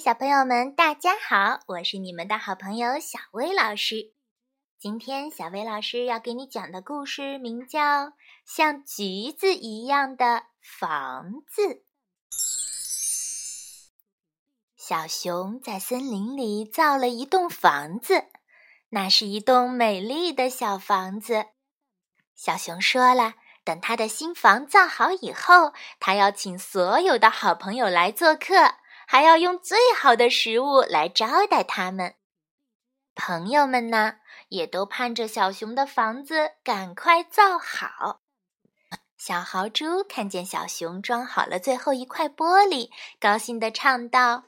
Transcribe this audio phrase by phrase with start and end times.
[0.00, 1.60] 小朋友们，大家好！
[1.66, 4.12] 我是你们的好朋友小薇老师。
[4.78, 7.80] 今天小薇老师要给你讲的故事名叫
[8.44, 11.62] 《像橘子一样的房子》。
[14.76, 18.26] 小熊在森林里造了一栋房子，
[18.90, 21.46] 那是一栋美丽的小房子。
[22.34, 23.34] 小熊说了，
[23.64, 28.74] 等他的新房造好以后，他要请所有的好朋友来做客。
[29.06, 32.16] 还要用最好的食物来招待他们。
[33.14, 34.16] 朋友们呢，
[34.48, 38.20] 也都盼着小熊的房子赶快造好。
[39.16, 44.44] 小豪猪看见小熊装好了最后一块玻璃，高兴地唱道：“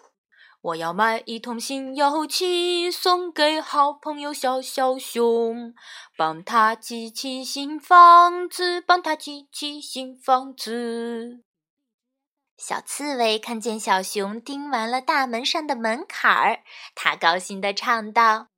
[0.61, 5.73] 我要买一桶新油漆，送给好朋友小小熊，
[6.19, 11.43] 帮他砌起新房子，帮他砌起新房子。”
[12.59, 16.65] 小刺猬看见小熊钉完了大门上的门槛儿，
[16.97, 18.49] 它高兴地唱道：“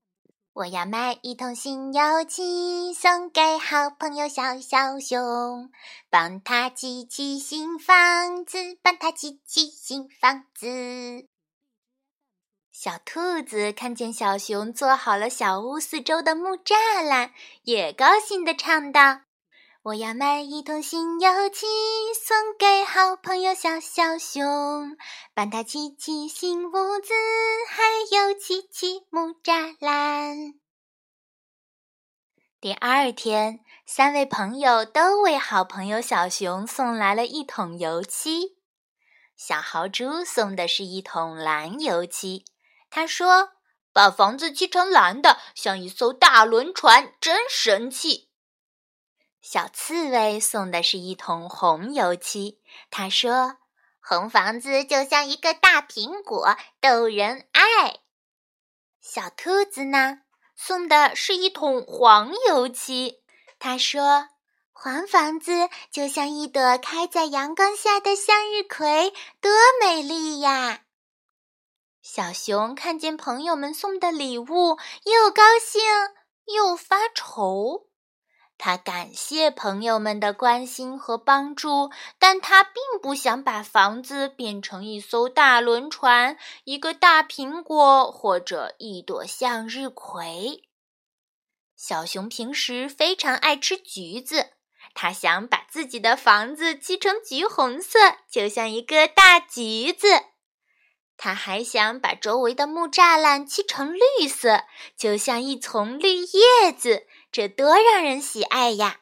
[0.55, 5.71] 我要买一桶新油漆，送给好朋友小小熊，
[6.09, 11.27] 帮他砌起新房子，帮他砌起新房子。”
[12.73, 19.21] 小兔子看见小熊做好了小屋四周的木栅栏，也高兴地唱道。
[19.83, 21.67] 我要买一桶新油漆，
[22.15, 24.95] 送给好朋友小小熊，
[25.33, 27.15] 帮他砌起新屋子，
[27.67, 27.83] 还
[28.15, 30.53] 有砌砌木栅栏。
[32.61, 38.59] 第二天，三位朋友都为好朋友小熊送来了一桶油漆。
[39.35, 42.45] 小豪猪送的是一桶蓝油漆，
[42.91, 43.53] 他说
[43.95, 48.29] ：“把房子漆成蓝的，像一艘大轮船，真神气。”
[49.53, 53.57] 小刺猬送的是一桶红油漆，他说
[54.01, 57.99] ：“红房子就像一个大苹果，逗人爱。”
[59.03, 60.21] 小兔子呢，
[60.55, 63.25] 送的是一桶黄油漆，
[63.59, 64.29] 他说
[64.71, 69.51] ：“黄房子就像一朵开在阳光下的向日葵，多
[69.83, 70.83] 美丽呀！”
[72.03, 75.83] 小熊看见朋友们送的礼物，又高兴
[76.55, 77.90] 又发愁。
[78.63, 90.63] 他感谢朋友们的关心和帮助，但他并不想把房子变成一艘大轮船、一个大苹果或者一朵向日葵。
[91.75, 94.51] 小熊平时非常爱吃橘子，
[94.93, 97.99] 他想把自己的房子漆成橘红色，
[98.31, 100.07] 就像一个大橘子。
[101.17, 104.65] 他还想把周围的木栅栏漆成绿色，
[104.97, 107.07] 就像一丛绿叶子。
[107.33, 109.01] 这多让人喜爱呀！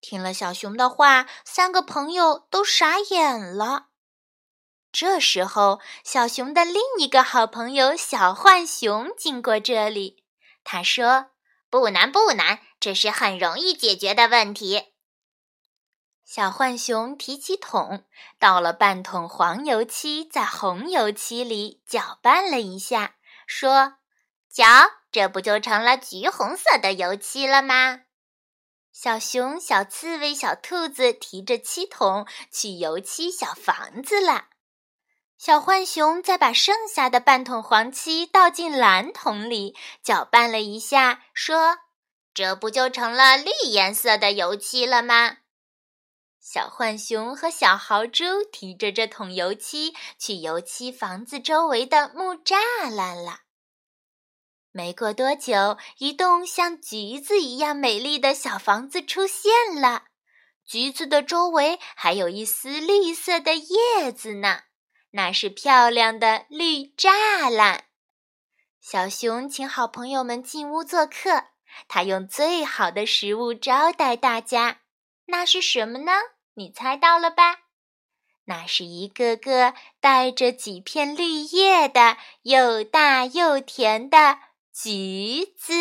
[0.00, 3.88] 听了小熊的话，三个朋友都傻眼了。
[4.90, 10.24] 这时候，小熊的另一个好朋友小浣熊经过这里，
[10.62, 11.32] 他说
[11.68, 14.92] ：“不难，不难，这是很容易解决的问题。”
[16.24, 18.04] 小浣熊提起桶，
[18.38, 23.16] 倒了半桶黄油漆在红油漆里，搅拌了一下，
[23.46, 23.98] 说
[24.48, 24.64] ：“搅。”
[25.14, 28.00] 这不就成了橘红色的油漆了吗？
[28.92, 34.46] 小熊、小刺猬、小兔子提着漆桶去油漆小房子了。
[35.38, 41.78] 小浣熊再把剩下的半桶黄漆倒进蓝桶里，搅拌了一下，说
[42.34, 45.36] ：“这不就成了绿颜色的油漆了吗？”
[46.42, 52.56] 小浣熊和小豪猪提着这桶油漆去油漆房子周围的木栅
[52.92, 53.43] 栏了。
[54.76, 60.06] 没过多久，一栋像橘子一样美丽的小房子出现了。
[60.66, 64.62] 橘子的周围还有一丝绿色的叶子呢，
[65.12, 67.84] 那是漂亮的绿栅栏。
[68.80, 71.44] 小熊请好朋友们进屋做客，
[71.86, 74.80] 他用最好的食物招待大家。
[75.26, 76.10] 那是什么呢？
[76.54, 77.60] 你猜到了吧？
[78.46, 84.40] 那是一个个带着几片绿叶的又大又甜的。
[84.76, 85.72] 橘子，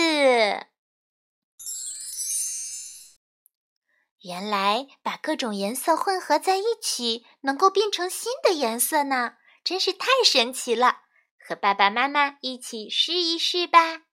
[4.22, 10.98] 原来把各种颜色混合在一起，能够变成新的颜色呢，真是太神奇了！
[11.40, 14.04] 和爸爸妈妈一起试一试吧。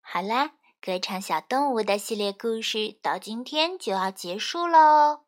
[0.00, 5.26] 好啦，歌唱小动物的系列故事到今天就要结束喽。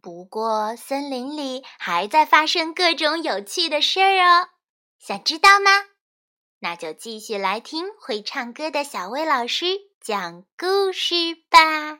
[0.00, 4.48] 不过，森林里还在发生各种有趣的事儿哦，
[4.98, 5.91] 想知道吗？
[6.62, 9.66] 那就继续来听会唱歌的小薇老师
[10.00, 11.14] 讲故事
[11.50, 11.98] 吧。